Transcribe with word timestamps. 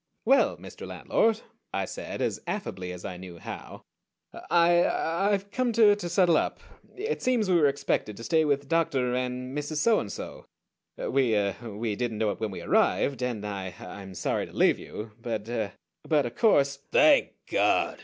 "Well, 0.25 0.57
Mr. 0.57 0.87
Landlord," 0.87 1.41
I 1.71 1.85
said, 1.85 2.23
as 2.23 2.39
affably 2.47 2.91
as 2.91 3.05
I 3.05 3.17
knew 3.17 3.37
how, 3.37 3.83
"I 4.49 4.83
I've 4.89 5.51
come 5.51 5.71
to 5.73 5.95
to 5.95 6.09
settle 6.09 6.37
up. 6.37 6.59
It 6.95 7.21
seems 7.21 7.47
we 7.51 7.55
were 7.61 7.67
expected 7.67 8.17
to 8.17 8.23
stay 8.23 8.43
with 8.43 8.67
Dr. 8.67 9.13
and 9.13 9.55
Mrs. 9.55 9.75
Soandso. 9.77 10.45
We 10.97 11.35
er 11.35 11.53
we 11.61 11.95
didn't 11.95 12.17
know 12.17 12.31
it 12.31 12.39
when 12.39 12.49
we 12.49 12.61
arrived 12.63 13.21
and 13.21 13.45
I 13.45 13.75
I'm 13.79 14.15
sorry 14.15 14.47
to 14.47 14.53
leave 14.53 14.79
you; 14.79 15.11
but 15.21 15.47
er 15.47 15.73
but 16.01 16.25
of 16.25 16.33
course" 16.33 16.79
"_Thank 16.91 17.33
God! 17.47 17.99